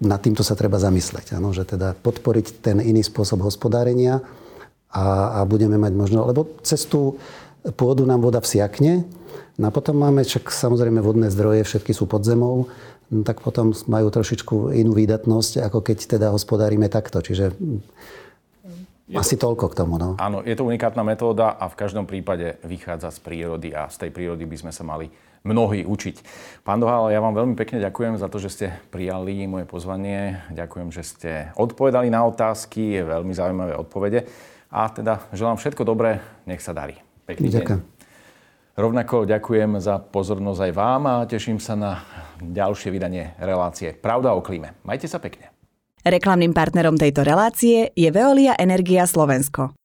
nad 0.00 0.20
týmto 0.20 0.40
sa 0.40 0.56
treba 0.56 0.80
zamysleť. 0.80 1.36
Ano, 1.36 1.52
že 1.52 1.68
teda 1.68 1.92
podporiť 1.96 2.64
ten 2.64 2.80
iný 2.80 3.04
spôsob 3.04 3.44
hospodárenia 3.44 4.24
a, 4.90 5.38
a 5.38 5.46
budeme 5.46 5.76
mať 5.76 5.92
možno, 5.92 6.24
lebo 6.24 6.56
cez 6.64 6.88
tú 6.88 7.20
pôdu 7.76 8.08
nám 8.08 8.24
voda 8.24 8.40
vsiakne, 8.40 9.04
No 9.60 9.68
a 9.68 9.74
potom 9.74 10.00
máme 10.00 10.24
však 10.24 10.48
samozrejme 10.48 11.04
vodné 11.04 11.28
zdroje, 11.28 11.68
všetky 11.68 11.92
sú 11.92 12.08
pod 12.08 12.24
zemou, 12.24 12.72
no 13.12 13.20
tak 13.20 13.44
potom 13.44 13.76
majú 13.92 14.08
trošičku 14.08 14.72
inú 14.72 14.96
výdatnosť, 14.96 15.60
ako 15.60 15.84
keď 15.84 16.16
teda 16.16 16.26
hospodárime 16.32 16.88
takto. 16.88 17.20
Čiže 17.20 17.52
je 19.10 19.18
asi 19.18 19.34
to, 19.34 19.50
toľko 19.50 19.74
k 19.74 19.74
tomu. 19.74 19.98
No. 19.98 20.14
Áno, 20.22 20.46
je 20.46 20.54
to 20.54 20.62
unikátna 20.62 21.02
metóda 21.02 21.58
a 21.58 21.66
v 21.66 21.74
každom 21.74 22.06
prípade 22.06 22.62
vychádza 22.62 23.10
z 23.10 23.18
prírody 23.18 23.74
a 23.74 23.90
z 23.90 24.06
tej 24.06 24.10
prírody 24.14 24.46
by 24.46 24.56
sme 24.56 24.72
sa 24.72 24.86
mali 24.86 25.10
mnohí 25.42 25.82
učiť. 25.82 26.16
Pán 26.62 26.78
Dohal, 26.78 27.10
ja 27.10 27.18
vám 27.18 27.34
veľmi 27.34 27.58
pekne 27.58 27.82
ďakujem 27.82 28.20
za 28.20 28.30
to, 28.30 28.38
že 28.38 28.52
ste 28.52 28.66
prijali 28.92 29.48
moje 29.50 29.66
pozvanie. 29.66 30.38
Ďakujem, 30.52 30.88
že 30.94 31.02
ste 31.02 31.30
odpovedali 31.56 32.12
na 32.12 32.22
otázky, 32.28 33.00
je 33.00 33.02
veľmi 33.02 33.32
zaujímavé 33.34 33.74
odpovede. 33.74 34.28
A 34.70 34.86
teda 34.92 35.26
želám 35.34 35.58
všetko 35.58 35.82
dobré, 35.82 36.22
nech 36.46 36.62
sa 36.62 36.70
darí. 36.70 36.94
Pekný 37.26 37.50
Ďakujem. 37.50 37.80
deň. 37.82 37.98
Rovnako 38.80 39.28
ďakujem 39.28 39.82
za 39.82 39.98
pozornosť 39.98 40.70
aj 40.70 40.72
vám 40.72 41.02
a 41.04 41.14
teším 41.26 41.58
sa 41.58 41.74
na 41.76 42.00
ďalšie 42.40 42.88
vydanie 42.88 43.36
relácie 43.36 43.92
Pravda 43.92 44.32
o 44.32 44.40
klíme. 44.40 44.78
Majte 44.86 45.10
sa 45.10 45.20
pekne. 45.20 45.59
Reklamným 46.00 46.56
partnerom 46.56 46.96
tejto 46.96 47.20
relácie 47.20 47.92
je 47.92 48.08
Veolia 48.08 48.56
Energia 48.56 49.04
Slovensko. 49.04 49.79